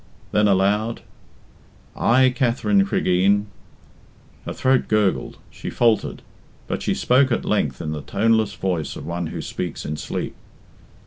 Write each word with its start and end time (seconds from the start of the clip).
Then, 0.31 0.47
aloud, 0.47 1.01
"'I, 1.95 2.31
Katherine 2.31 2.87
Cregeen.'" 2.87 3.45
Her 4.47 4.53
throat 4.53 4.87
gurgled; 4.87 5.37
she 5.51 5.69
faltered, 5.69 6.23
but 6.67 6.81
she 6.81 6.95
spoke 6.95 7.31
at 7.31 7.45
length 7.45 7.79
in 7.79 7.91
the 7.91 8.01
toneless 8.01 8.55
voice 8.55 8.95
of 8.95 9.05
one 9.05 9.27
who 9.27 9.43
speaks 9.43 9.85
in 9.85 9.97
sleep. 9.97 10.35